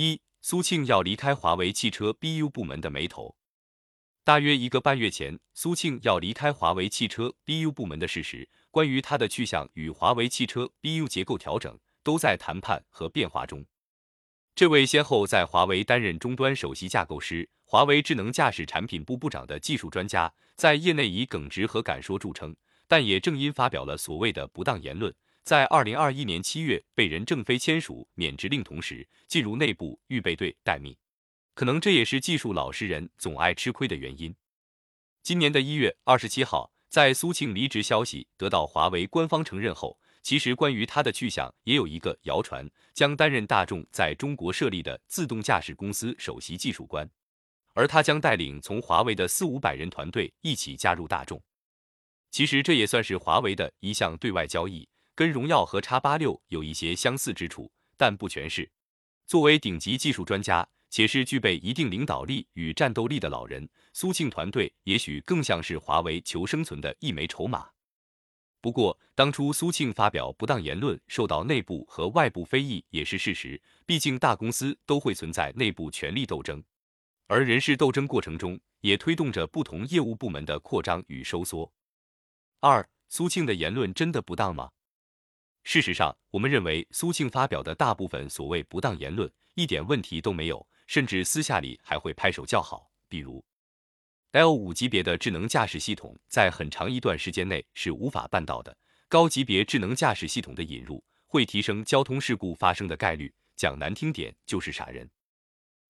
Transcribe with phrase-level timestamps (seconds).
[0.00, 3.34] 一，苏庆要离开华为汽车 BU 部门的眉头。
[4.22, 13.66] 大约一个半月前，苏庆要离开华为汽车 BU 部门的事实，关于他的去向与华为汽车 BU 结构调整，都在谈判和变化中。
[14.54, 22.54] 这位先后在华为担任终端首席架构师、华为智能驾驶产品部部长的技术专家，在业内以耿直和敢说著称，
[22.86, 25.12] 但也正因发表了所谓的不当言论。
[25.48, 30.94] 在二零二一年七月被任正非签署免职令同时，进入内部预备队待命，
[31.54, 34.36] 可能这也是技术老实人总爱吃亏的原因。
[35.22, 47.08] 今年的一月二十七号，在苏庆离职消息得到华为官方承认后，其实关于他的去向也有一个谣传，将担任大众在中国设立的自动驾驶公司首席技术官，
[47.72, 51.42] 而他将带领从华为的四五百人团队一起加入大众。
[52.30, 54.86] 其实这也算是华为的一项对外交易。
[55.18, 58.70] 跟荣耀和叉八六有一些相似之处，但不全是。
[59.26, 67.68] 作为顶级技术专家，且是具备一定领导力与战斗力的老人，苏庆团队也许更像是华为求生存的一枚筹码。
[68.60, 73.60] 不过，当初苏庆发表不当言论，受到内部和外部非议也是事实。
[73.84, 76.62] 毕竟大公司都会存在内部权力斗争，
[77.26, 81.72] 而人事斗争过程中，也推动着不同业务部门的扩张与收缩。
[82.60, 84.70] 二，苏庆的言论真的不当吗？
[85.70, 92.90] 事实上，我们认为苏庆发表的大部分所谓不当言论一点问题都没有，甚至私下里还会拍手叫好。
[93.06, 93.44] 比如
[94.32, 98.74] ，L 五级别的智能驾驶系统在很长一段时间内是无法办到的。
[99.08, 105.10] 高级别智能驾驶系统的引入会提升交通事故发生的概率，讲难听点就是傻人。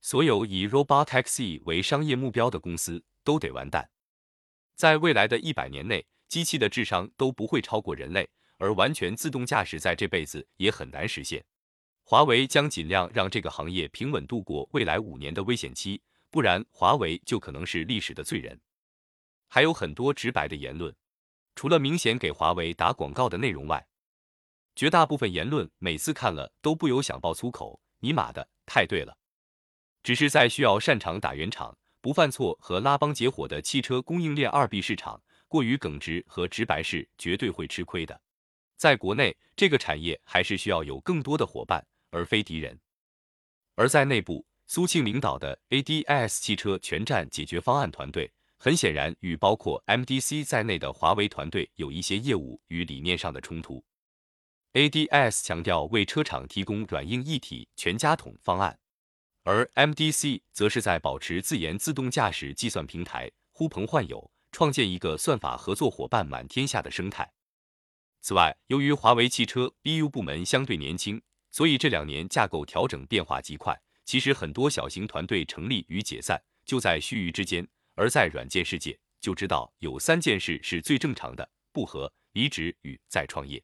[0.00, 3.88] 所有以 Robotaxi 为商业目标的公司都得完蛋。
[4.74, 8.28] 在未来的一百年内，机器的智商都不会超过人类。
[8.60, 11.44] 而完全自动驾驶在这辈子也很难实现。
[12.04, 18.60] 华为将尽量让这个行业平稳度过未来五年的危险期，不然华为就可能是历史的罪人。
[19.48, 20.94] 还有很多直白的言论，
[21.56, 23.84] 除了明显给华为打广告的内容外，
[24.76, 27.80] 绝大部分言论每次看了都不由想爆粗口。
[28.00, 29.16] 尼玛的，太对了！
[30.02, 38.20] 只是在需要擅长打圆场、不犯错和拉帮结伙的汽车供应链二 B 市场，过于耿直和直白是绝对会吃亏的。
[38.80, 42.80] 在国内，这个产业还是需要有更多的伙伴，而非敌人。
[43.74, 53.84] 而在内部，苏庆领导的 ADS 汽车全站解决方案团队，很显然与包括 MDC 在内的华为团队有一些业务与理念上的冲突。
[54.72, 58.78] ADS 强调为车厂提供软硬一体全家桶方案，
[59.42, 67.30] 而 MDC 则是在保持自研自动驾驶计算平台，呼朋唤友，创建一个算法合作伙伴满天下的生态。
[68.20, 71.20] 此外，由于华为汽车 BU 部门相对年轻，
[71.50, 73.80] 所以这两年架构调整变化极快。
[74.04, 77.66] 其实很多小型团队成立与解散就在须臾之间。
[77.94, 83.62] 而在软件世界，就知道有三件事是最正常的：不和、离职与再创业。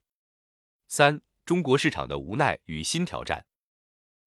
[0.88, 3.44] 三、中国市场的无奈与新挑战。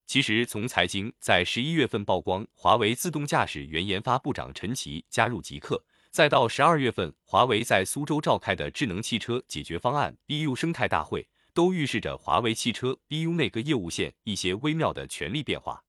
[0.05, 5.83] 其实从财经在十一月份曝光华为自动驾驶原研发部长陈奇加入极客。
[6.11, 15.83] 再到十二月份，华为在苏州召开的智能汽车解决方案 BU 生态大会，都预示着华为汽车 BU 那个业务线一些微妙的权力变化。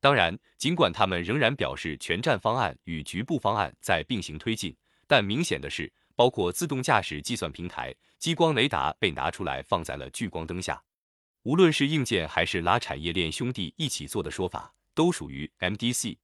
[0.00, 4.76] 当然，尽管他们仍然表示全站方案与局部方案在并行推进，
[5.06, 10.82] 但明显的是，包括自动驾驶计算平台、激光雷达被拿出来放在了聚光灯下。
[11.44, 16.16] 无论是硬件还是拉产业链兄弟一起做的说法，都属于 MDC。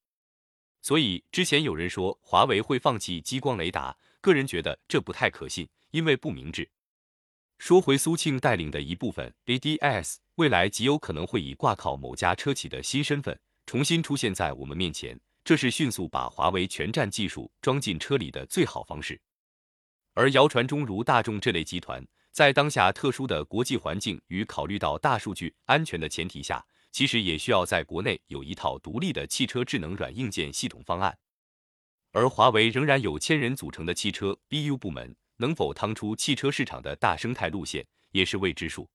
[0.85, 6.69] 所以之前有人说华为会放弃激光雷达，个人觉得这不太可信，因为不明智。
[7.57, 19.19] 说回苏庆带领的一部分 ADS，未来极有可能会以挂靠某家车企的新身份重新出现在我们面前，这是迅速把华为全站技术装进车里的最好方式。
[20.13, 26.63] 而谣传中如大众这类集团，在当下特殊的国际环境与考虑到大数据安全的前提下。
[26.95, 31.19] 其实也需要在国内有一套独立的汽车智能软硬件系统方案，
[32.13, 38.89] 而华为仍然有千人组成的汽车 BU 部门，能否趟出汽车市场的大生态路线也是未知数。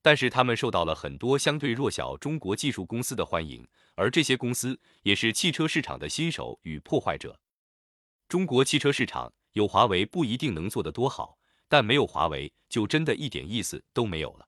[0.00, 7.40] 但是他们受到了很多相对弱小中国技术公司的欢迎，而这些公司也是汽车市场的新手与破坏者。
[8.28, 11.36] 中国汽车市场有华为不一定能做得多好，
[11.68, 14.46] 但没有华为就真的一点意思都没有了。